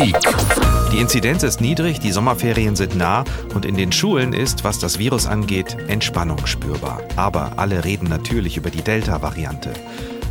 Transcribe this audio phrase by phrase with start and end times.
[0.00, 0.16] Politik.
[0.92, 4.98] Die Inzidenz ist niedrig, die Sommerferien sind nah und in den Schulen ist, was das
[4.98, 7.02] Virus angeht, Entspannung spürbar.
[7.16, 9.72] Aber alle reden natürlich über die Delta-Variante.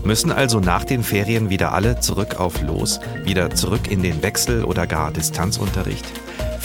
[0.03, 4.63] Müssen also nach den Ferien wieder alle zurück auf Los, wieder zurück in den Wechsel
[4.63, 6.05] oder gar Distanzunterricht?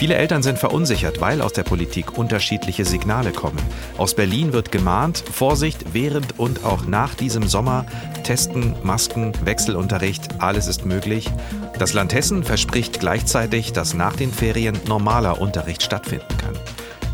[0.04, 3.56] Viele Eltern sind verunsichert, weil aus der Politik unterschiedliche Signale kommen.
[3.96, 7.86] Aus Berlin wird gemahnt, Vorsicht während und auch nach diesem Sommer,
[8.22, 11.30] Testen, Masken, Wechselunterricht, alles ist möglich.
[11.78, 16.52] Das Land Hessen verspricht gleichzeitig, dass nach den Ferien normaler Unterricht stattfinden kann.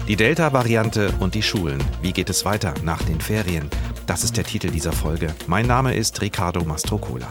[0.08, 1.78] Die Delta-Variante und die Schulen.
[2.02, 3.70] Wie geht es weiter nach den Ferien?
[4.08, 5.32] Das ist der Titel dieser Folge.
[5.46, 7.30] Mein Name ist Ricardo Mastrocola.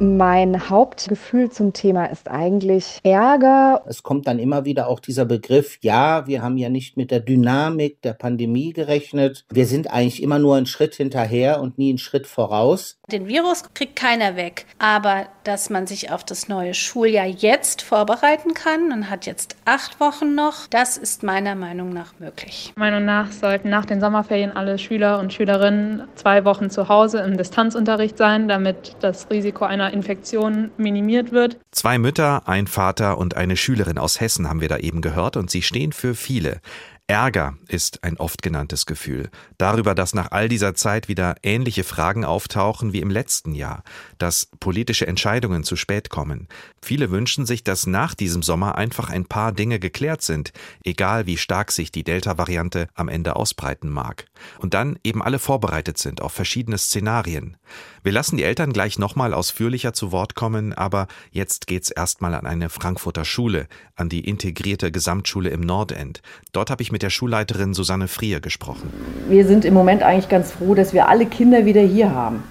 [0.00, 3.84] Mein Hauptgefühl zum Thema ist eigentlich Ärger.
[3.86, 7.20] Es kommt dann immer wieder auch dieser Begriff, ja, wir haben ja nicht mit der
[7.20, 9.44] Dynamik der Pandemie gerechnet.
[9.50, 12.98] Wir sind eigentlich immer nur einen Schritt hinterher und nie einen Schritt voraus.
[13.10, 18.54] Den Virus kriegt keiner weg, aber dass man sich auf das neue Schuljahr jetzt vorbereiten
[18.54, 22.72] kann und hat jetzt acht Wochen noch, das ist meiner Meinung nach möglich.
[22.76, 27.18] Meiner Meinung nach sollten nach den Sommerferien alle Schüler und Schülerinnen zwei Wochen zu Hause
[27.20, 31.58] im Distanzunterricht sein, damit das Risiko einer Infektion minimiert wird.
[31.70, 35.50] Zwei Mütter, ein Vater und eine Schülerin aus Hessen haben wir da eben gehört und
[35.50, 36.60] sie stehen für viele.
[37.06, 39.28] Ärger ist ein oft genanntes Gefühl.
[39.58, 43.82] Darüber, dass nach all dieser Zeit wieder ähnliche Fragen auftauchen wie im letzten Jahr,
[44.16, 46.48] dass politische Entscheidungen zu spät kommen.
[46.80, 51.36] Viele wünschen sich, dass nach diesem Sommer einfach ein paar Dinge geklärt sind, egal wie
[51.36, 54.24] stark sich die Delta-Variante am Ende ausbreiten mag.
[54.58, 57.58] Und dann eben alle vorbereitet sind auf verschiedene Szenarien.
[58.02, 62.46] Wir lassen die Eltern gleich nochmal ausführlicher zu Wort kommen, aber jetzt geht's erstmal an
[62.46, 66.22] eine Frankfurter Schule, an die integrierte Gesamtschule im Nordend.
[66.52, 68.88] Dort habe ich mit der Schulleiterin Susanne Frier gesprochen.
[69.28, 72.44] Wir sind im Moment eigentlich ganz froh, dass wir alle Kinder wieder hier haben.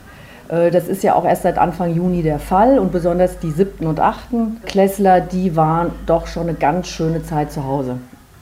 [0.50, 3.88] Äh, das ist ja auch erst seit Anfang Juni der Fall und besonders die siebten
[3.88, 8.00] und achten Klässler, die waren doch schon eine ganz schöne Zeit zu Hause.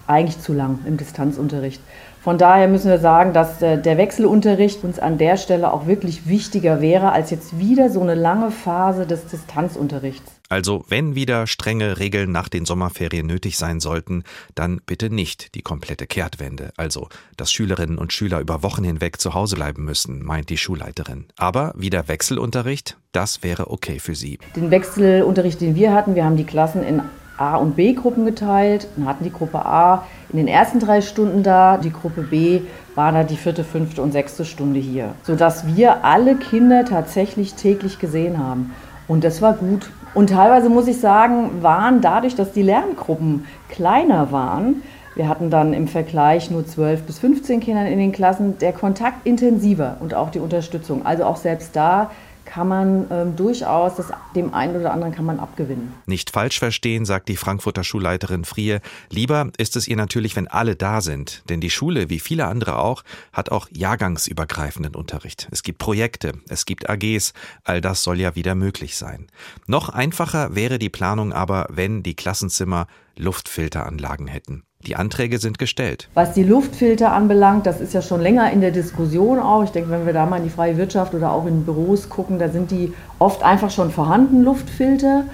[0.08, 1.84] Eigentlich zu lang im Distanzunterricht.
[2.22, 6.28] Von daher müssen wir sagen, dass äh, der Wechselunterricht uns an der Stelle auch wirklich
[6.28, 10.32] wichtiger wäre als jetzt wieder so eine lange Phase des Distanzunterrichts.
[10.48, 14.24] Also wenn wieder strenge Regeln nach den Sommerferien nötig sein sollten,
[14.54, 19.34] dann bitte nicht die komplette Kehrtwende, also dass Schülerinnen und Schüler über Wochen hinweg zu
[19.34, 21.26] Hause bleiben müssen, meint die Schulleiterin.
[21.38, 24.38] Aber wieder Wechselunterricht, das wäre okay für sie.
[24.56, 27.02] Den Wechselunterricht, den wir hatten, wir haben die Klassen in
[27.42, 28.88] A- und B-Gruppen geteilt.
[28.96, 32.62] Dann hatten die Gruppe A in den ersten drei Stunden da, die Gruppe B
[32.94, 38.00] war da die vierte, fünfte und sechste Stunde hier, sodass wir alle Kinder tatsächlich täglich
[38.00, 38.74] gesehen haben.
[39.08, 39.90] Und das war gut.
[40.14, 44.84] Und teilweise muss ich sagen, waren dadurch, dass die Lerngruppen kleiner waren,
[45.16, 49.28] wir hatten dann im Vergleich nur 12 bis 15 Kinder in den Klassen, der Kontakt
[49.28, 51.06] intensiver und auch die Unterstützung.
[51.06, 52.12] Also auch selbst da
[52.52, 55.94] kann man ähm, durchaus, das, dem einen oder anderen kann man abgewinnen.
[56.06, 58.82] Nicht falsch verstehen, sagt die Frankfurter Schulleiterin Frier.
[59.10, 61.44] Lieber ist es ihr natürlich, wenn alle da sind.
[61.50, 65.48] Denn die Schule, wie viele andere auch, hat auch jahrgangsübergreifenden Unterricht.
[65.52, 67.34] Es gibt Projekte, es gibt AGs.
[67.64, 69.28] All das soll ja wieder möglich sein.
[69.68, 74.64] Noch einfacher wäre die Planung aber, wenn die Klassenzimmer Luftfilteranlagen hätten.
[74.88, 76.10] Die Anträge sind gestellt.
[76.16, 79.64] Was die Luftfilter anbelangt, das ist ja schon länger in der Diskussion auch.
[79.64, 82.40] Ich denke, wenn wir da mal in die freie Wirtschaft oder auch in Büros gucken,
[82.40, 85.26] da sind die oft einfach schon vorhanden, Luftfilter.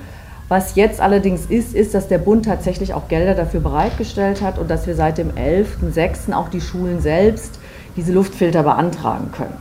[0.49, 4.69] Was jetzt allerdings ist, ist, dass der Bund tatsächlich auch Gelder dafür bereitgestellt hat und
[4.69, 6.33] dass wir seit dem 11.06.
[6.33, 7.59] auch die Schulen selbst
[7.95, 9.55] diese Luftfilter beantragen können.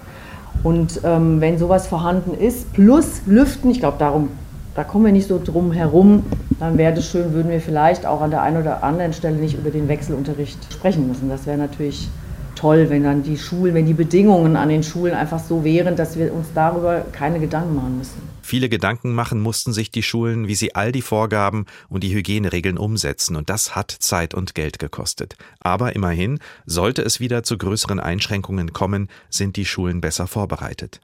[0.63, 4.31] Und ähm, wenn sowas vorhanden ist, plus Lüften, ich glaube, darum
[4.77, 6.23] da kommen wir nicht so drum herum,
[6.59, 9.59] dann wäre es schön, würden wir vielleicht auch an der einen oder anderen Stelle nicht
[9.59, 11.29] über den Wechselunterricht sprechen müssen.
[11.29, 12.09] Das wäre natürlich
[12.57, 16.19] toll, wenn dann die Schulen, wenn die Bedingungen an den Schulen einfach so wären, dass
[16.19, 18.23] wir uns darüber keine Gedanken machen müssen.
[18.43, 22.79] Viele Gedanken machen mussten sich die Schulen, wie sie all die Vorgaben und die Hygieneregeln
[22.79, 25.37] umsetzen, und das hat Zeit und Geld gekostet.
[25.61, 31.01] Aber immerhin, sollte es wieder zu größeren Einschränkungen kommen, sind die Schulen besser vorbereitet.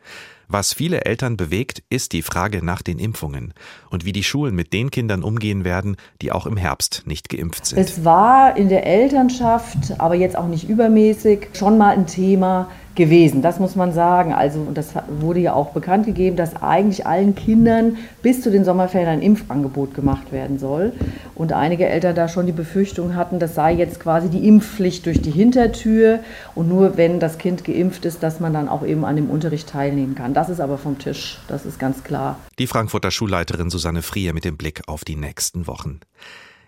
[0.54, 3.54] Was viele Eltern bewegt, ist die Frage nach den Impfungen
[3.88, 7.64] und wie die Schulen mit den Kindern umgehen werden, die auch im Herbst nicht geimpft
[7.64, 7.78] sind.
[7.78, 13.42] Es war in der Elternschaft, aber jetzt auch nicht übermäßig, schon mal ein Thema, gewesen.
[13.42, 14.32] Das muss man sagen.
[14.32, 19.08] Also das wurde ja auch bekannt gegeben, dass eigentlich allen Kindern bis zu den Sommerferien
[19.08, 20.92] ein Impfangebot gemacht werden soll.
[21.34, 25.20] Und einige Eltern da schon die Befürchtung hatten, das sei jetzt quasi die Impfpflicht durch
[25.22, 26.20] die Hintertür
[26.54, 29.68] und nur wenn das Kind geimpft ist, dass man dann auch eben an dem Unterricht
[29.68, 30.34] teilnehmen kann.
[30.34, 32.38] Das ist aber vom Tisch, das ist ganz klar.
[32.58, 36.00] Die Frankfurter Schulleiterin Susanne Frier mit dem Blick auf die nächsten Wochen.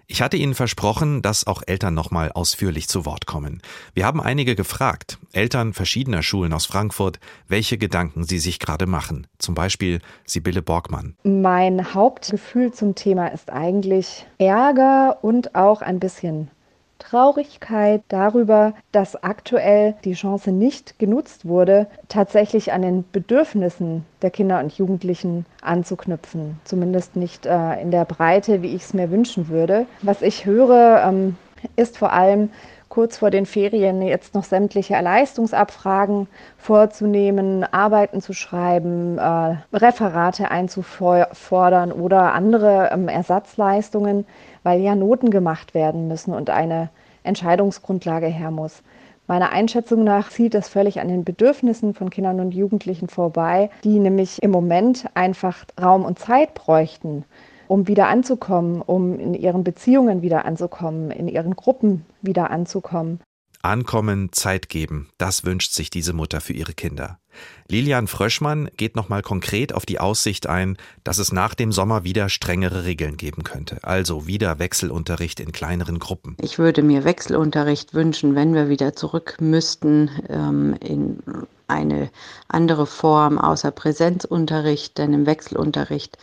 [0.06, 3.62] Ich hatte Ihnen versprochen, dass auch Eltern nochmal ausführlich zu Wort kommen.
[3.94, 9.26] Wir haben einige gefragt, Eltern verschiedener Schulen aus Frankfurt, welche Gedanken sie sich gerade machen.
[9.38, 11.16] Zum Beispiel Sibylle Borgmann.
[11.22, 16.50] Mein Hauptgefühl zum Thema ist eigentlich Ärger und auch ein bisschen
[16.98, 24.60] Traurigkeit darüber, dass aktuell die Chance nicht genutzt wurde, tatsächlich an den Bedürfnissen der Kinder
[24.60, 26.58] und Jugendlichen anzuknüpfen.
[26.64, 29.86] Zumindest nicht äh, in der Breite, wie ich es mir wünschen würde.
[30.02, 31.36] Was ich höre, ähm,
[31.76, 32.50] ist vor allem
[32.94, 41.90] kurz vor den Ferien jetzt noch sämtliche Leistungsabfragen vorzunehmen, Arbeiten zu schreiben, äh, Referate einzufordern
[41.90, 44.24] oder andere ähm, Ersatzleistungen,
[44.62, 46.88] weil ja Noten gemacht werden müssen und eine
[47.24, 48.84] Entscheidungsgrundlage her muss.
[49.26, 53.98] Meiner Einschätzung nach zieht das völlig an den Bedürfnissen von Kindern und Jugendlichen vorbei, die
[53.98, 57.24] nämlich im Moment einfach Raum und Zeit bräuchten,
[57.68, 63.20] um wieder anzukommen, um in ihren Beziehungen wieder anzukommen, in ihren Gruppen wieder anzukommen.
[63.64, 67.18] Ankommen, Zeit geben, das wünscht sich diese Mutter für ihre Kinder.
[67.66, 72.28] Lilian Fröschmann geht nochmal konkret auf die Aussicht ein, dass es nach dem Sommer wieder
[72.28, 76.36] strengere Regeln geben könnte, also wieder Wechselunterricht in kleineren Gruppen.
[76.42, 81.20] Ich würde mir Wechselunterricht wünschen, wenn wir wieder zurück müssten ähm, in
[81.66, 82.10] eine
[82.48, 86.18] andere Form außer Präsenzunterricht, denn im Wechselunterricht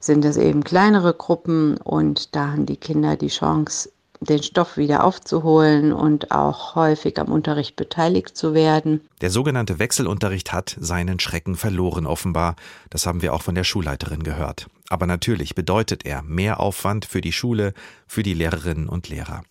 [0.00, 3.90] sind es eben kleinere Gruppen und da haben die Kinder die Chance,
[4.20, 9.00] den Stoff wieder aufzuholen und auch häufig am Unterricht beteiligt zu werden.
[9.20, 12.56] Der sogenannte Wechselunterricht hat seinen Schrecken verloren offenbar.
[12.90, 14.68] Das haben wir auch von der Schulleiterin gehört.
[14.88, 17.74] Aber natürlich bedeutet er mehr Aufwand für die Schule,
[18.06, 19.42] für die Lehrerinnen und Lehrer.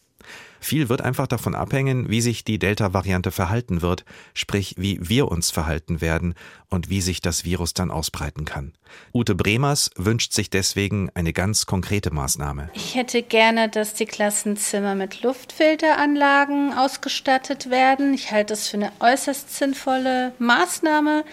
[0.65, 4.03] Viel wird einfach davon abhängen, wie sich die Delta-Variante verhalten wird,
[4.33, 6.33] sprich wie wir uns verhalten werden
[6.69, 8.73] und wie sich das Virus dann ausbreiten kann.
[9.13, 12.69] Ute Bremers wünscht sich deswegen eine ganz konkrete Maßnahme.
[12.73, 18.13] Ich hätte gerne, dass die Klassenzimmer mit Luftfilteranlagen ausgestattet werden.
[18.13, 21.23] Ich halte das für eine äußerst sinnvolle Maßnahme.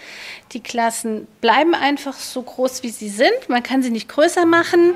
[0.51, 3.49] Die Klassen bleiben einfach so groß, wie sie sind.
[3.49, 4.93] Man kann sie nicht größer machen.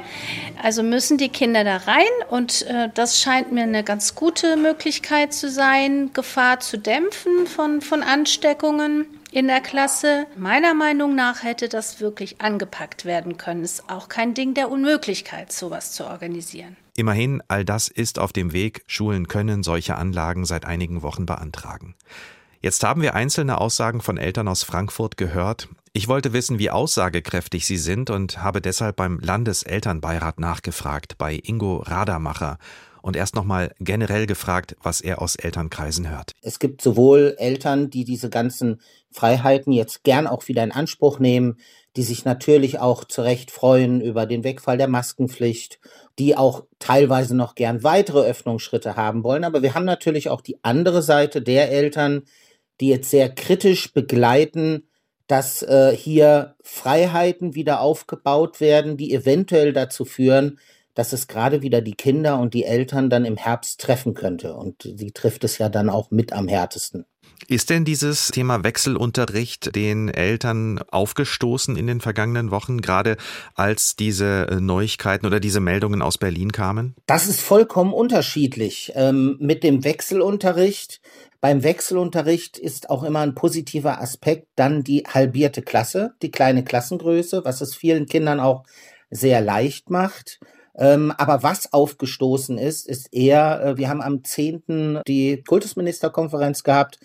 [0.61, 4.57] Also müssen die Kinder da rein und äh, das scheint mir eine ganz gute gute
[4.57, 10.25] Möglichkeit zu sein, Gefahr zu dämpfen von, von Ansteckungen in der Klasse.
[10.35, 13.63] Meiner Meinung nach hätte das wirklich angepackt werden können.
[13.63, 16.75] Ist auch kein Ding der Unmöglichkeit, sowas zu organisieren.
[16.97, 18.83] Immerhin, all das ist auf dem Weg.
[18.85, 21.95] Schulen können solche Anlagen seit einigen Wochen beantragen.
[22.59, 25.69] Jetzt haben wir einzelne Aussagen von Eltern aus Frankfurt gehört.
[25.93, 31.77] Ich wollte wissen, wie aussagekräftig sie sind und habe deshalb beim Landeselternbeirat nachgefragt, bei Ingo
[31.77, 32.57] Radermacher
[33.07, 36.33] und erst nochmal generell gefragt, was er aus Elternkreisen hört.
[36.41, 38.81] Es gibt sowohl Eltern, die diese ganzen
[39.11, 41.55] Freiheiten jetzt gern auch wieder in Anspruch nehmen,
[41.95, 45.79] die sich natürlich auch zu Recht freuen über den Wegfall der Maskenpflicht,
[46.19, 49.45] die auch teilweise noch gern weitere Öffnungsschritte haben wollen.
[49.45, 52.23] Aber wir haben natürlich auch die andere Seite der Eltern,
[52.81, 54.83] die jetzt sehr kritisch begleiten,
[55.27, 60.59] dass äh, hier Freiheiten wieder aufgebaut werden, die eventuell dazu führen,
[60.97, 64.55] dass es gerade wieder die Kinder und die Eltern dann im Herbst treffen könnte.
[64.55, 67.05] Und sie trifft es ja dann auch mit am härtesten.
[67.47, 73.15] Ist denn dieses Thema Wechselunterricht den Eltern aufgestoßen in den vergangenen Wochen, gerade
[73.53, 76.95] als diese äh, Neuigkeiten oder diese Meldungen aus Berlin kamen?
[77.05, 78.91] Das ist vollkommen unterschiedlich.
[78.95, 80.99] Ähm, mit dem Wechselunterricht,
[81.39, 87.45] beim Wechselunterricht ist auch immer ein positiver Aspekt dann die halbierte Klasse, die kleine Klassengröße,
[87.45, 88.63] was es vielen Kindern auch
[89.11, 90.39] sehr leicht macht.
[90.77, 95.01] Ähm, aber was aufgestoßen ist, ist eher, äh, wir haben am 10.
[95.07, 96.99] die Kultusministerkonferenz gehabt,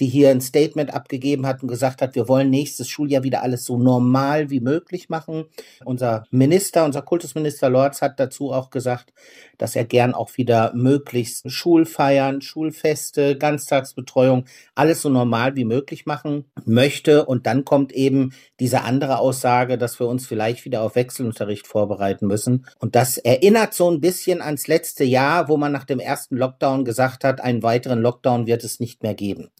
[0.00, 3.64] die hier ein Statement abgegeben hat und gesagt hat, wir wollen nächstes Schuljahr wieder alles
[3.64, 5.46] so normal wie möglich machen.
[5.84, 9.12] Unser Minister, unser Kultusminister Lorz hat dazu auch gesagt,
[9.58, 16.44] dass er gern auch wieder möglichst Schulfeiern, Schulfeste, Ganztagsbetreuung, alles so normal wie möglich machen
[16.64, 17.26] möchte.
[17.26, 22.26] Und dann kommt eben diese andere Aussage, dass wir uns vielleicht wieder auf Wechselunterricht vorbereiten
[22.26, 22.66] müssen.
[22.78, 26.84] Und das erinnert so ein bisschen ans letzte Jahr, wo man nach dem ersten Lockdown
[26.84, 29.50] gesagt hat, einen weiteren Lockdown wird es nicht mehr geben.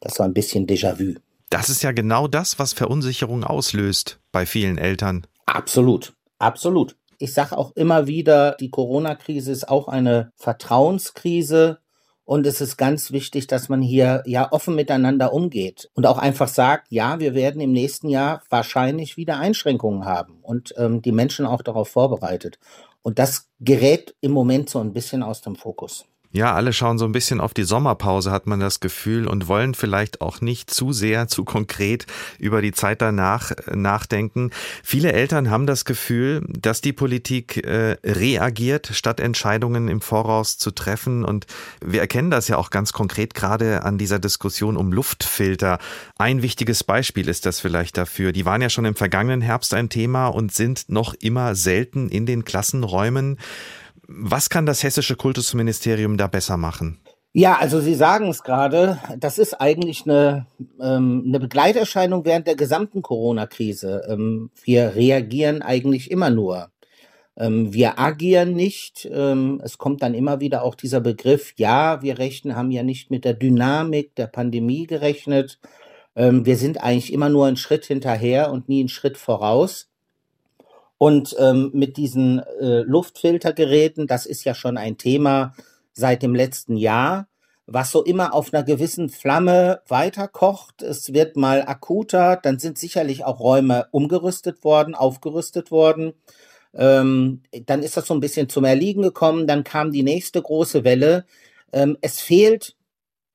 [0.00, 1.14] Das war ein bisschen Déjà-vu.
[1.50, 5.26] Das ist ja genau das, was Verunsicherung auslöst bei vielen Eltern.
[5.46, 6.96] Absolut, absolut.
[7.18, 11.78] Ich sage auch immer wieder, die Corona-Krise ist auch eine Vertrauenskrise.
[12.24, 16.48] Und es ist ganz wichtig, dass man hier ja offen miteinander umgeht und auch einfach
[16.48, 21.46] sagt, ja, wir werden im nächsten Jahr wahrscheinlich wieder Einschränkungen haben und ähm, die Menschen
[21.46, 22.58] auch darauf vorbereitet.
[23.02, 26.06] Und das gerät im Moment so ein bisschen aus dem Fokus.
[26.36, 29.72] Ja, alle schauen so ein bisschen auf die Sommerpause, hat man das Gefühl, und wollen
[29.72, 32.04] vielleicht auch nicht zu sehr, zu konkret
[32.38, 34.50] über die Zeit danach äh, nachdenken.
[34.82, 40.72] Viele Eltern haben das Gefühl, dass die Politik äh, reagiert, statt Entscheidungen im Voraus zu
[40.72, 41.24] treffen.
[41.24, 41.46] Und
[41.82, 45.78] wir erkennen das ja auch ganz konkret gerade an dieser Diskussion um Luftfilter.
[46.18, 48.32] Ein wichtiges Beispiel ist das vielleicht dafür.
[48.32, 52.26] Die waren ja schon im vergangenen Herbst ein Thema und sind noch immer selten in
[52.26, 53.38] den Klassenräumen.
[54.08, 57.00] Was kann das hessische Kultusministerium da besser machen?
[57.32, 60.46] Ja, also Sie sagen es gerade, das ist eigentlich eine,
[60.80, 64.06] ähm, eine Begleiterscheinung während der gesamten Corona-Krise.
[64.08, 66.70] Ähm, wir reagieren eigentlich immer nur.
[67.36, 69.06] Ähm, wir agieren nicht.
[69.12, 73.10] Ähm, es kommt dann immer wieder auch dieser Begriff, ja, wir rechnen, haben ja nicht
[73.10, 75.58] mit der Dynamik der Pandemie gerechnet.
[76.14, 79.90] Ähm, wir sind eigentlich immer nur einen Schritt hinterher und nie einen Schritt voraus.
[80.98, 85.54] Und ähm, mit diesen äh, Luftfiltergeräten, das ist ja schon ein Thema
[85.92, 87.28] seit dem letzten Jahr,
[87.66, 90.82] was so immer auf einer gewissen Flamme weiterkocht.
[90.82, 96.14] Es wird mal akuter, dann sind sicherlich auch Räume umgerüstet worden, aufgerüstet worden.
[96.74, 100.84] Ähm, dann ist das so ein bisschen zum Erliegen gekommen, dann kam die nächste große
[100.84, 101.24] Welle.
[101.72, 102.76] Ähm, es fehlt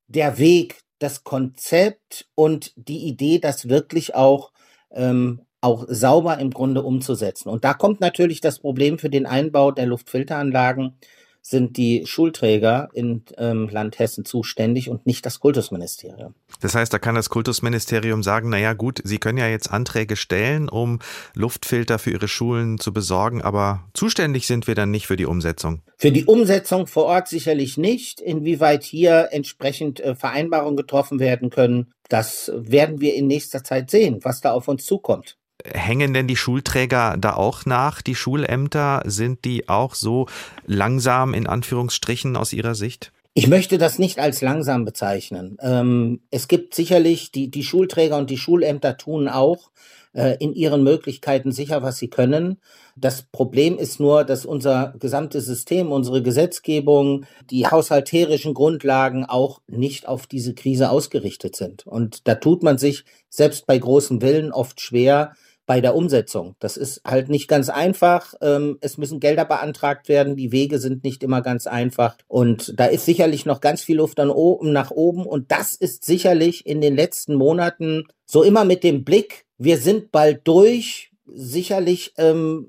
[0.07, 4.51] der Weg, das Konzept und die Idee, das wirklich auch
[4.91, 7.49] ähm, auch sauber im Grunde umzusetzen.
[7.49, 10.95] Und da kommt natürlich das Problem für den Einbau der Luftfilteranlagen,
[11.43, 16.35] sind die Schulträger im ähm, Land Hessen zuständig und nicht das Kultusministerium.
[16.59, 20.69] Das heißt, da kann das Kultusministerium sagen, naja gut, Sie können ja jetzt Anträge stellen,
[20.69, 20.99] um
[21.33, 25.81] Luftfilter für Ihre Schulen zu besorgen, aber zuständig sind wir dann nicht für die Umsetzung.
[25.97, 28.21] Für die Umsetzung vor Ort sicherlich nicht.
[28.21, 34.19] Inwieweit hier entsprechend äh, Vereinbarungen getroffen werden können, das werden wir in nächster Zeit sehen,
[34.21, 35.37] was da auf uns zukommt.
[35.65, 38.01] Hängen denn die Schulträger da auch nach?
[38.01, 40.27] Die Schulämter, sind die auch so
[40.65, 43.11] langsam in Anführungsstrichen aus Ihrer Sicht?
[43.33, 45.57] Ich möchte das nicht als langsam bezeichnen.
[45.61, 49.71] Ähm, es gibt sicherlich, die, die Schulträger und die Schulämter tun auch
[50.13, 52.59] äh, in ihren Möglichkeiten sicher, was sie können.
[52.97, 60.09] Das Problem ist nur, dass unser gesamtes System, unsere Gesetzgebung, die haushalterischen Grundlagen auch nicht
[60.09, 61.87] auf diese Krise ausgerichtet sind.
[61.87, 65.33] Und da tut man sich selbst bei großem Willen oft schwer,
[65.65, 66.55] bei der Umsetzung.
[66.59, 68.33] Das ist halt nicht ganz einfach.
[68.41, 70.35] Ähm, es müssen Gelder beantragt werden.
[70.35, 72.17] Die Wege sind nicht immer ganz einfach.
[72.27, 75.25] Und da ist sicherlich noch ganz viel Luft oben nach oben.
[75.25, 80.11] Und das ist sicherlich in den letzten Monaten so immer mit dem Blick, wir sind
[80.11, 82.67] bald durch, sicherlich ähm,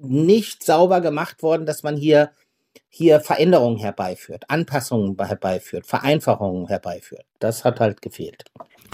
[0.00, 2.30] nicht sauber gemacht worden, dass man hier
[2.94, 7.24] hier Veränderungen herbeiführt, Anpassungen herbeiführt, Vereinfachungen herbeiführt.
[7.38, 8.44] Das hat halt gefehlt.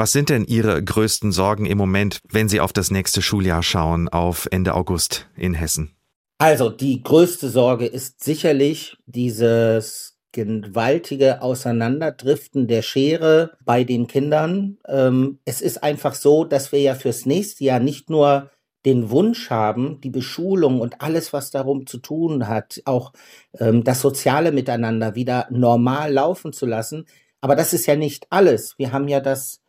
[0.00, 4.08] Was sind denn Ihre größten Sorgen im Moment, wenn Sie auf das nächste Schuljahr schauen,
[4.08, 5.96] auf Ende August in Hessen?
[6.38, 14.78] Also die größte Sorge ist sicherlich dieses gewaltige Auseinanderdriften der Schere bei den Kindern.
[14.86, 18.52] Ähm, es ist einfach so, dass wir ja fürs nächste Jahr nicht nur
[18.86, 23.12] den Wunsch haben, die Beschulung und alles, was darum zu tun hat, auch
[23.58, 27.06] ähm, das soziale Miteinander wieder normal laufen zu lassen.
[27.40, 28.78] Aber das ist ja nicht alles.
[28.78, 29.60] Wir haben ja das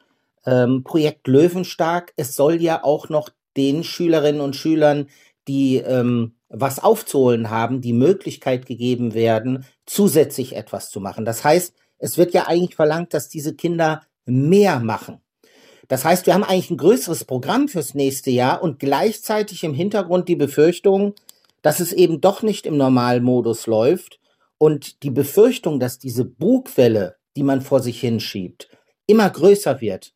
[0.45, 2.13] ähm, Projekt Löwenstark.
[2.15, 5.07] Es soll ja auch noch den Schülerinnen und Schülern,
[5.47, 11.25] die ähm, was aufzuholen haben, die Möglichkeit gegeben werden, zusätzlich etwas zu machen.
[11.25, 15.21] Das heißt, es wird ja eigentlich verlangt, dass diese Kinder mehr machen.
[15.87, 20.27] Das heißt, wir haben eigentlich ein größeres Programm fürs nächste Jahr und gleichzeitig im Hintergrund
[20.27, 21.15] die Befürchtung,
[21.61, 24.19] dass es eben doch nicht im Normalmodus läuft
[24.57, 28.69] und die Befürchtung, dass diese Bugwelle, die man vor sich hinschiebt,
[29.07, 30.13] immer größer wird,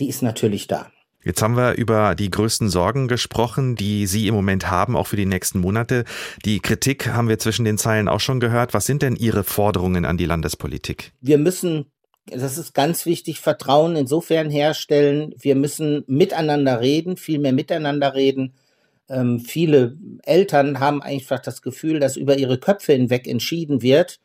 [0.00, 0.90] die ist natürlich da.
[1.24, 5.16] Jetzt haben wir über die größten Sorgen gesprochen, die Sie im Moment haben, auch für
[5.16, 6.04] die nächsten Monate.
[6.44, 8.72] Die Kritik haben wir zwischen den Zeilen auch schon gehört.
[8.72, 11.12] Was sind denn Ihre Forderungen an die Landespolitik?
[11.20, 11.86] Wir müssen,
[12.26, 15.34] das ist ganz wichtig, Vertrauen insofern herstellen.
[15.38, 18.54] Wir müssen miteinander reden, viel mehr miteinander reden.
[19.08, 24.20] Ähm, viele Eltern haben einfach das Gefühl, dass über ihre Köpfe hinweg entschieden wird,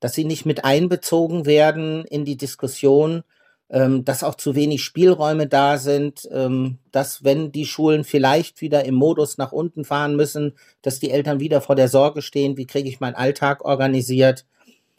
[0.00, 3.22] dass sie nicht mit einbezogen werden in die Diskussion
[3.70, 8.84] ähm, dass auch zu wenig Spielräume da sind, ähm, dass wenn die Schulen vielleicht wieder
[8.84, 12.66] im Modus nach unten fahren müssen, dass die Eltern wieder vor der Sorge stehen, wie
[12.66, 14.46] kriege ich meinen Alltag organisiert.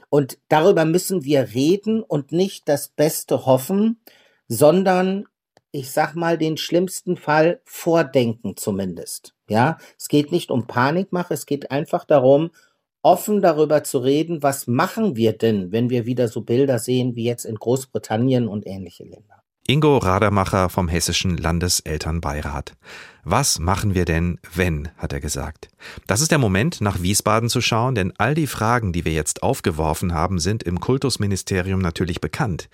[0.09, 3.99] Und darüber müssen wir reden und nicht das Beste hoffen,
[4.47, 5.25] sondern
[5.71, 9.35] ich sag mal, den schlimmsten Fall vordenken zumindest.
[9.47, 12.49] Ja, es geht nicht um Panikmache, es geht einfach darum,
[13.01, 17.25] offen darüber zu reden, was machen wir denn, wenn wir wieder so Bilder sehen wie
[17.25, 19.43] jetzt in Großbritannien und ähnliche Länder.
[19.67, 22.73] Ingo Radermacher vom Hessischen Landeselternbeirat.
[23.23, 25.69] Was machen wir denn, wenn, hat er gesagt.
[26.07, 29.43] Das ist der Moment, nach Wiesbaden zu schauen, denn all die Fragen, die wir jetzt
[29.43, 32.67] aufgeworfen haben, sind im Kultusministerium natürlich bekannt.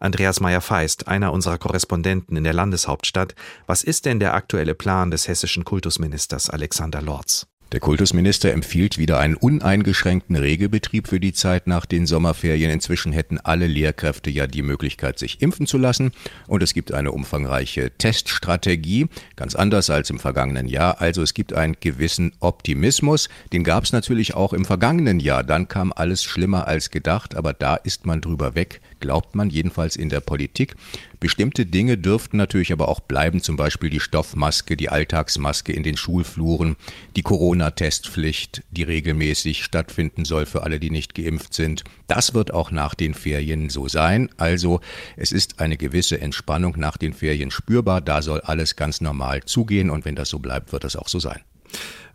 [0.00, 3.34] Andreas Meyer-Feist, einer unserer Korrespondenten in der Landeshauptstadt.
[3.66, 7.46] Was ist denn der aktuelle Plan des hessischen Kultusministers Alexander Lorz?
[7.74, 12.70] Der Kultusminister empfiehlt wieder einen uneingeschränkten Regelbetrieb für die Zeit nach den Sommerferien.
[12.70, 16.12] Inzwischen hätten alle Lehrkräfte ja die Möglichkeit, sich impfen zu lassen.
[16.46, 21.00] Und es gibt eine umfangreiche Teststrategie, ganz anders als im vergangenen Jahr.
[21.00, 23.28] Also es gibt einen gewissen Optimismus.
[23.52, 25.42] Den gab es natürlich auch im vergangenen Jahr.
[25.42, 29.96] Dann kam alles schlimmer als gedacht, aber da ist man drüber weg, glaubt man jedenfalls
[29.96, 30.76] in der Politik.
[31.20, 35.98] Bestimmte Dinge dürften natürlich aber auch bleiben, zum Beispiel die Stoffmaske, die Alltagsmaske in den
[35.98, 36.76] Schulfluren,
[37.14, 41.84] die Corona-Testpflicht, die regelmäßig stattfinden soll für alle, die nicht geimpft sind.
[42.06, 44.30] Das wird auch nach den Ferien so sein.
[44.38, 44.80] Also
[45.18, 48.00] es ist eine gewisse Entspannung nach den Ferien spürbar.
[48.00, 51.18] Da soll alles ganz normal zugehen und wenn das so bleibt, wird das auch so
[51.18, 51.42] sein.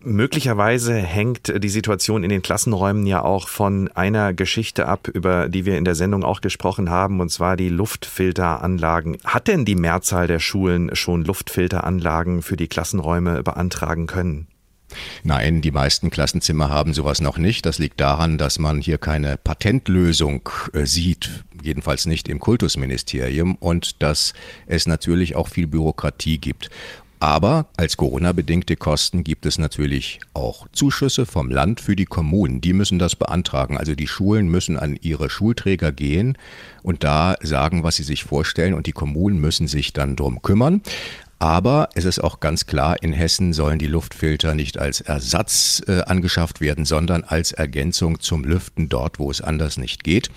[0.01, 5.65] Möglicherweise hängt die Situation in den Klassenräumen ja auch von einer Geschichte ab, über die
[5.65, 9.17] wir in der Sendung auch gesprochen haben, und zwar die Luftfilteranlagen.
[9.25, 14.47] Hat denn die Mehrzahl der Schulen schon Luftfilteranlagen für die Klassenräume beantragen können?
[15.23, 17.65] Nein, die meisten Klassenzimmer haben sowas noch nicht.
[17.65, 24.01] Das liegt daran, dass man hier keine Patentlösung äh, sieht, jedenfalls nicht im Kultusministerium und
[24.01, 24.33] dass
[24.65, 26.69] es natürlich auch viel Bürokratie gibt.
[27.19, 32.61] Aber als Corona-bedingte Kosten gibt es natürlich auch Zuschüsse vom Land für die Kommunen.
[32.61, 33.77] Die müssen das beantragen.
[33.77, 36.37] Also die Schulen müssen an ihre Schulträger gehen
[36.81, 40.81] und da sagen, was sie sich vorstellen und die Kommunen müssen sich dann drum kümmern.
[41.39, 46.01] Aber es ist auch ganz klar, in Hessen sollen die Luftfilter nicht als Ersatz äh,
[46.01, 50.29] angeschafft werden, sondern als Ergänzung zum Lüften dort, wo es anders nicht geht.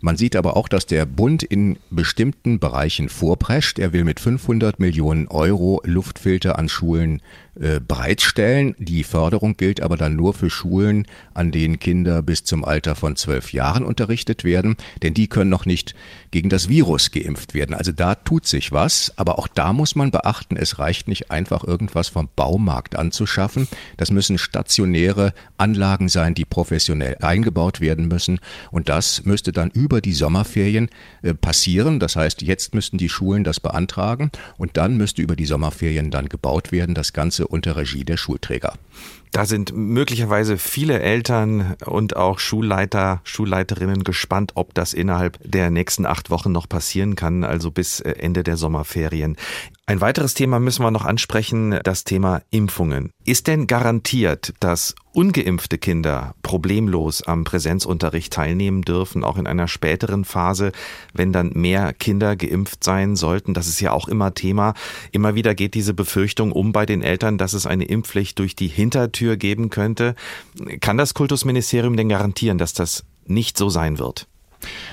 [0.00, 3.78] Man sieht aber auch, dass der Bund in bestimmten Bereichen vorprescht.
[3.78, 7.20] Er will mit 500 Millionen Euro Luftfilter an Schulen
[7.60, 8.74] äh, bereitstellen.
[8.78, 13.16] Die Förderung gilt aber dann nur für Schulen, an denen Kinder bis zum Alter von
[13.16, 15.94] zwölf Jahren unterrichtet werden, denn die können noch nicht
[16.30, 17.74] gegen das Virus geimpft werden.
[17.74, 21.64] Also da tut sich was, aber auch da muss man beachten, es reicht nicht einfach
[21.64, 23.66] irgendwas vom Baumarkt anzuschaffen.
[23.96, 28.38] Das müssen stationäre Anlagen sein, die professionell eingebaut werden müssen
[28.70, 30.88] und das müsste dann über die Sommerferien
[31.22, 31.98] äh, passieren.
[31.98, 36.28] Das heißt, jetzt müssten die Schulen das beantragen und dann müsste über die Sommerferien dann
[36.28, 36.94] gebaut werden.
[36.94, 38.74] Das Ganze unter Regie der Schulträger.
[39.32, 46.04] Da sind möglicherweise viele Eltern und auch Schulleiter, Schulleiterinnen gespannt, ob das innerhalb der nächsten
[46.04, 49.36] acht Wochen noch passieren kann, also bis äh, Ende der Sommerferien.
[49.90, 53.10] Ein weiteres Thema müssen wir noch ansprechen, das Thema Impfungen.
[53.24, 60.24] Ist denn garantiert, dass ungeimpfte Kinder problemlos am Präsenzunterricht teilnehmen dürfen, auch in einer späteren
[60.24, 60.70] Phase,
[61.12, 63.52] wenn dann mehr Kinder geimpft sein sollten?
[63.52, 64.74] Das ist ja auch immer Thema.
[65.10, 68.68] Immer wieder geht diese Befürchtung um bei den Eltern, dass es eine Impfpflicht durch die
[68.68, 70.14] Hintertür geben könnte.
[70.80, 74.28] Kann das Kultusministerium denn garantieren, dass das nicht so sein wird?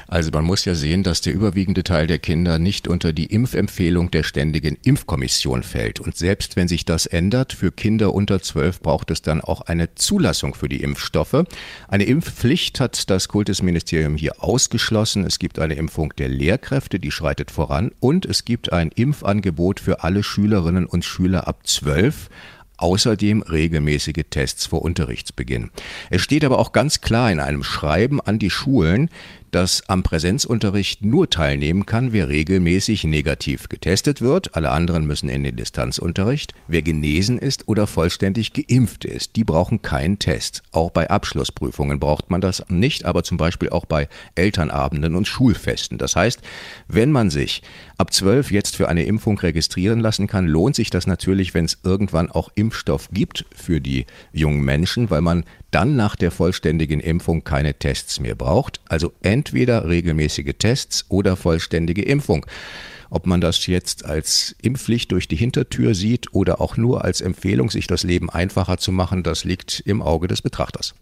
[0.07, 4.11] Also man muss ja sehen, dass der überwiegende Teil der Kinder nicht unter die Impfempfehlung
[4.11, 5.99] der Ständigen Impfkommission fällt.
[5.99, 9.95] Und selbst wenn sich das ändert, für Kinder unter zwölf braucht es dann auch eine
[9.95, 11.43] Zulassung für die Impfstoffe.
[11.87, 15.25] Eine Impfpflicht hat das Kultusministerium hier ausgeschlossen.
[15.25, 17.91] Es gibt eine Impfung der Lehrkräfte, die schreitet voran.
[17.99, 22.29] Und es gibt ein Impfangebot für alle Schülerinnen und Schüler ab zwölf
[22.77, 25.71] außerdem regelmäßige Tests vor Unterrichtsbeginn.
[26.09, 29.09] Es steht aber auch ganz klar in einem Schreiben an die Schulen,
[29.51, 34.55] dass am Präsenzunterricht nur teilnehmen kann, wer regelmäßig negativ getestet wird.
[34.55, 36.53] Alle anderen müssen in den Distanzunterricht.
[36.67, 40.63] Wer genesen ist oder vollständig geimpft ist, die brauchen keinen Test.
[40.71, 45.97] Auch bei Abschlussprüfungen braucht man das nicht, aber zum Beispiel auch bei Elternabenden und Schulfesten.
[45.97, 46.41] Das heißt,
[46.87, 47.61] wenn man sich
[47.97, 51.79] ab zwölf jetzt für eine Impfung registrieren lassen kann, lohnt sich das natürlich, wenn es
[51.83, 57.43] irgendwann auch Impfstoff gibt für die jungen Menschen, weil man dann nach der vollständigen Impfung
[57.43, 58.79] keine Tests mehr braucht.
[58.87, 62.45] Also entweder regelmäßige Tests oder vollständige Impfung.
[63.09, 67.69] Ob man das jetzt als Impfpflicht durch die Hintertür sieht oder auch nur als Empfehlung,
[67.69, 70.93] sich das Leben einfacher zu machen, das liegt im Auge des Betrachters.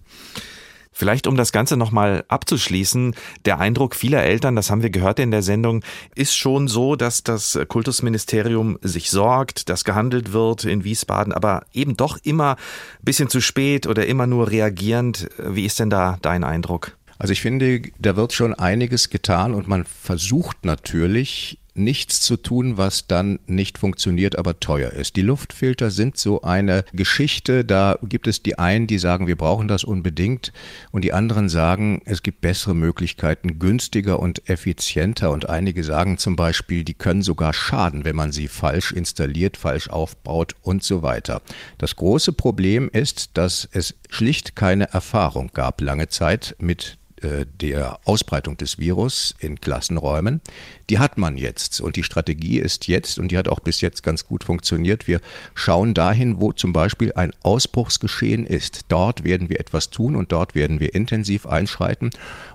[0.98, 5.30] Vielleicht um das Ganze nochmal abzuschließen, der Eindruck vieler Eltern, das haben wir gehört in
[5.30, 5.84] der Sendung,
[6.16, 11.98] ist schon so, dass das Kultusministerium sich sorgt, dass gehandelt wird in Wiesbaden, aber eben
[11.98, 15.28] doch immer ein bisschen zu spät oder immer nur reagierend.
[15.38, 16.96] Wie ist denn da dein Eindruck?
[17.18, 22.78] Also ich finde, da wird schon einiges getan und man versucht natürlich nichts zu tun,
[22.78, 25.16] was dann nicht funktioniert, aber teuer ist.
[25.16, 29.68] Die Luftfilter sind so eine Geschichte, da gibt es die einen, die sagen, wir brauchen
[29.68, 30.54] das unbedingt
[30.92, 36.36] und die anderen sagen, es gibt bessere Möglichkeiten, günstiger und effizienter und einige sagen zum
[36.36, 41.42] Beispiel, die können sogar schaden, wenn man sie falsch installiert, falsch aufbaut und so weiter.
[41.78, 48.58] Das große Problem ist, dass es schlicht keine Erfahrung gab lange Zeit mit der Ausbreitung
[48.58, 50.41] des Virus in Klassenräumen,
[50.89, 51.82] die hat man jetzt.
[51.82, 55.21] Und die Strategie ist jetzt, und die hat auch bis jetzt ganz gut funktioniert, wir
[55.54, 58.86] schauen dahin, wo zum Beispiel ein Ausbruchsgeschehen ist.
[58.89, 62.10] Dort werden wir etwas tun und dort werden wir intensiv einschreiten.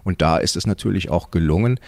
[0.05, 1.81] Und da ist es natürlich auch gelungen,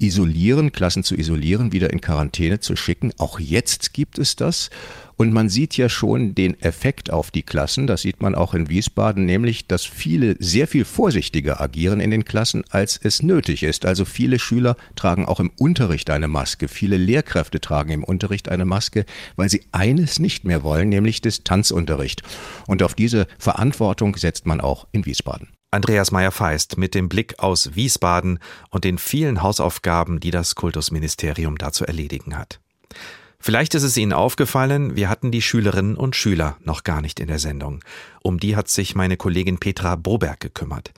[0.00, 3.12] isolieren, Klassen zu isolieren, wieder in Quarantäne zu schicken.
[3.18, 4.70] Auch jetzt gibt es das.
[5.20, 8.70] Und man sieht ja schon den Effekt auf die Klassen, das sieht man auch in
[8.70, 13.84] Wiesbaden, nämlich, dass viele sehr viel vorsichtiger agieren in den Klassen, als es nötig ist.
[13.84, 18.64] Also viele Schüler tragen auch im Unterricht eine Maske, viele Lehrkräfte tragen im Unterricht eine
[18.64, 19.04] Maske,
[19.36, 22.22] weil sie eines nicht mehr wollen, nämlich Distanzunterricht.
[22.66, 25.48] Und auf diese Verantwortung setzt man auch in Wiesbaden.
[25.70, 28.38] Andreas Meyer-Feist mit dem Blick aus Wiesbaden
[28.70, 32.58] und den vielen Hausaufgaben, die das Kultusministerium da zu erledigen hat.
[33.42, 37.26] Vielleicht ist es Ihnen aufgefallen, wir hatten die Schülerinnen und Schüler noch gar nicht in
[37.26, 37.82] der Sendung.
[38.22, 40.92] Um die hat sich meine Kollegin Petra Boberg gekümmert.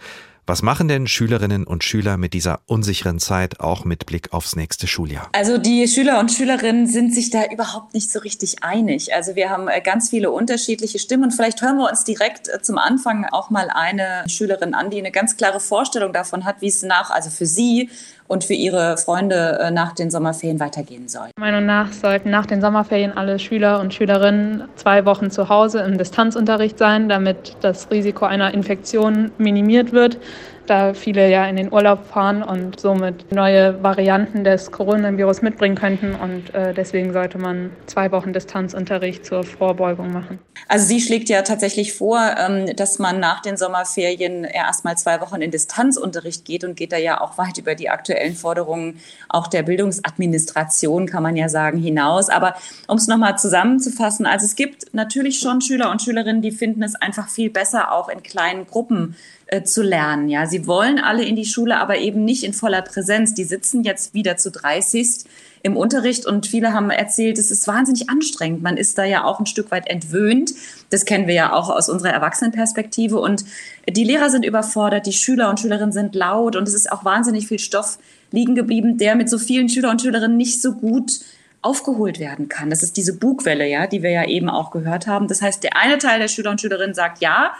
[0.45, 4.89] Was machen denn Schülerinnen und Schüler mit dieser unsicheren Zeit, auch mit Blick aufs nächste
[4.89, 5.29] Schuljahr?
[5.33, 9.15] Also die Schüler und Schülerinnen sind sich da überhaupt nicht so richtig einig.
[9.15, 12.61] Also wir haben äh, ganz viele unterschiedliche Stimmen und vielleicht hören wir uns direkt äh,
[12.61, 16.67] zum Anfang auch mal eine Schülerin an, die eine ganz klare Vorstellung davon hat, wie
[16.67, 17.89] es nach, also für sie
[18.33, 21.29] und für ihre Freunde äh, nach den Sommerferien weitergehen soll.
[21.39, 25.81] Meiner Meinung nach sollten nach den Sommerferien alle Schüler und Schülerinnen zwei Wochen zu Hause
[25.81, 30.19] im Distanzunterricht sein, damit das Risiko einer Infektion minimiert wird
[30.67, 36.15] da viele ja in den Urlaub fahren und somit neue Varianten des Coronavirus mitbringen könnten.
[36.15, 40.39] Und äh, deswegen sollte man zwei Wochen Distanzunterricht zur Vorbeugung machen.
[40.69, 45.21] Also sie schlägt ja tatsächlich vor, ähm, dass man nach den Sommerferien erst mal zwei
[45.21, 49.49] Wochen in Distanzunterricht geht und geht da ja auch weit über die aktuellen Forderungen auch
[49.49, 52.29] der Bildungsadministration, kann man ja sagen, hinaus.
[52.29, 52.55] Aber
[52.87, 56.95] um es nochmal zusammenzufassen, also es gibt natürlich schon Schüler und Schülerinnen, die finden es
[56.95, 59.17] einfach viel besser, auch in kleinen Gruppen
[59.53, 60.31] äh, zu lernen.
[60.31, 63.35] Ja, sie wollen alle in die Schule, aber eben nicht in voller Präsenz.
[63.35, 65.25] Die sitzen jetzt wieder zu 30
[65.63, 68.63] im Unterricht und viele haben erzählt, es ist wahnsinnig anstrengend.
[68.63, 70.55] Man ist da ja auch ein Stück weit entwöhnt.
[70.89, 73.45] Das kennen wir ja auch aus unserer Erwachsenenperspektive und
[73.87, 77.47] die Lehrer sind überfordert, die Schüler und Schülerinnen sind laut und es ist auch wahnsinnig
[77.47, 77.99] viel Stoff
[78.31, 81.21] liegen geblieben, der mit so vielen Schüler und Schülerinnen nicht so gut
[81.61, 82.71] aufgeholt werden kann.
[82.71, 85.29] Das ist diese Bugwelle, ja, die wir ja eben auch gehört haben.
[85.29, 87.53] Das heißt, der eine Teil der Schüler und Schülerinnen sagt, ja,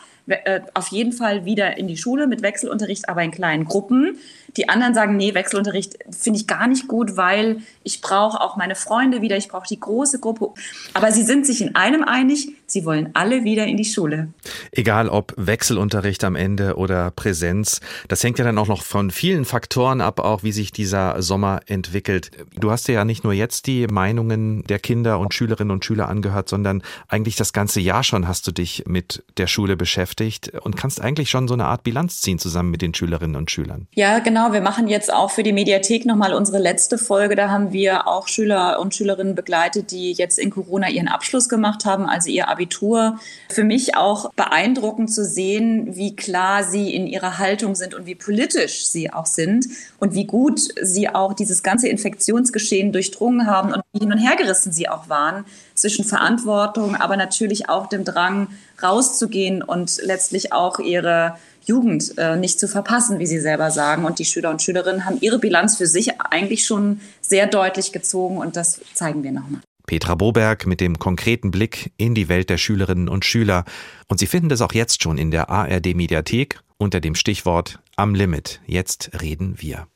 [0.75, 4.19] auf jeden Fall wieder in die Schule mit Wechselunterricht, aber in kleinen Gruppen.
[4.57, 8.75] Die anderen sagen, nee, Wechselunterricht finde ich gar nicht gut, weil ich brauche auch meine
[8.75, 10.51] Freunde wieder, ich brauche die große Gruppe.
[10.95, 14.29] Aber sie sind sich in einem einig, sie wollen alle wieder in die Schule.
[14.71, 19.45] Egal ob Wechselunterricht am Ende oder Präsenz, das hängt ja dann auch noch von vielen
[19.45, 22.31] Faktoren ab, auch wie sich dieser Sommer entwickelt.
[22.59, 26.09] Du hast dir ja nicht nur jetzt die Meinungen der Kinder und Schülerinnen und Schüler
[26.09, 30.77] angehört, sondern eigentlich das ganze Jahr schon hast du dich mit der Schule beschäftigt und
[30.77, 33.87] kannst eigentlich schon so eine Art Bilanz ziehen zusammen mit den Schülerinnen und Schülern.
[33.95, 34.53] Ja, genau.
[34.53, 37.37] Wir machen jetzt auch für die Mediathek nochmal unsere letzte Folge.
[37.37, 41.85] Da haben wir auch Schüler und Schülerinnen begleitet, die jetzt in Corona ihren Abschluss gemacht
[41.85, 43.19] haben, also ihr Abitur.
[43.51, 48.15] Für mich auch beeindruckend zu sehen, wie klar sie in ihrer Haltung sind und wie
[48.15, 49.67] politisch sie auch sind
[49.99, 54.37] und wie gut sie auch dieses ganze Infektionsgeschehen durchdrungen haben und wie hin und her
[54.37, 55.45] gerissen sie auch waren
[55.75, 58.49] zwischen Verantwortung, aber natürlich auch dem Drang,
[58.83, 64.05] rauszugehen und letztlich auch ihre Jugend äh, nicht zu verpassen, wie Sie selber sagen.
[64.05, 68.39] Und die Schüler und Schülerinnen haben ihre Bilanz für sich eigentlich schon sehr deutlich gezogen
[68.39, 69.61] und das zeigen wir nochmal.
[69.93, 73.67] Petra Boberg mit dem konkreten Blick in die Welt der Schülerinnen und Schüler.
[74.09, 78.15] Und Sie finden das auch jetzt schon in der ARD Mediathek unter dem Stichwort Am
[78.15, 78.63] Limit.
[78.65, 79.89] Jetzt reden wir.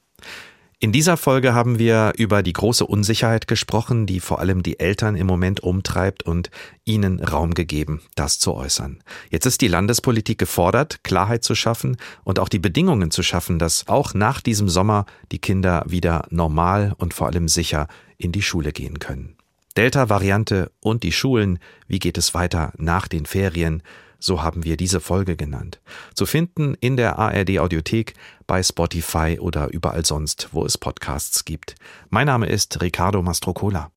[0.81, 5.17] In dieser Folge haben wir über die große Unsicherheit gesprochen, die vor allem die Eltern
[5.17, 6.51] im Moment umtreibt und
[6.85, 9.03] ihnen Raum gegeben, das zu äußern.
[9.31, 13.89] Jetzt ist die Landespolitik gefordert, Klarheit zu schaffen und auch die Bedingungen zu schaffen, dass
[13.89, 18.73] auch nach diesem Sommer die Kinder wieder normal und vor allem sicher in die Schule
[18.73, 19.36] gehen können.
[19.77, 23.83] Delta-Variante und die Schulen, wie geht es weiter nach den Ferien?
[24.19, 25.81] so haben wir diese Folge genannt.
[26.15, 28.15] Zu finden in der ARD Audiothek,
[28.47, 31.75] bei Spotify oder überall sonst, wo es Podcasts gibt.
[32.11, 33.91] Mein Name ist Ricardo Mastrocola.